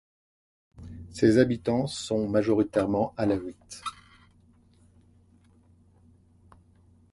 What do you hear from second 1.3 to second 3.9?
habitants sont majoritairement Alaouites.